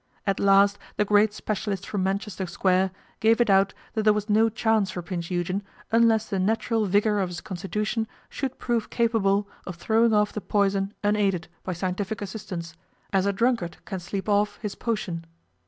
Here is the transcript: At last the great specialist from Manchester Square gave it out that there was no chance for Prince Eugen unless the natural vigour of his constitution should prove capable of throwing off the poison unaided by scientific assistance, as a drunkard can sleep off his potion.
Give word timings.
At 0.25 0.39
last 0.39 0.79
the 0.97 1.05
great 1.05 1.31
specialist 1.31 1.85
from 1.85 2.01
Manchester 2.01 2.47
Square 2.47 2.89
gave 3.19 3.39
it 3.39 3.51
out 3.51 3.71
that 3.93 4.01
there 4.01 4.13
was 4.15 4.31
no 4.31 4.49
chance 4.49 4.89
for 4.89 5.03
Prince 5.03 5.29
Eugen 5.29 5.61
unless 5.91 6.27
the 6.27 6.39
natural 6.39 6.87
vigour 6.87 7.19
of 7.19 7.29
his 7.29 7.39
constitution 7.39 8.07
should 8.27 8.57
prove 8.57 8.89
capable 8.89 9.47
of 9.67 9.75
throwing 9.75 10.11
off 10.11 10.33
the 10.33 10.41
poison 10.41 10.91
unaided 11.03 11.49
by 11.63 11.73
scientific 11.73 12.19
assistance, 12.19 12.75
as 13.13 13.27
a 13.27 13.31
drunkard 13.31 13.77
can 13.85 13.99
sleep 13.99 14.27
off 14.27 14.57
his 14.63 14.73
potion. 14.73 15.23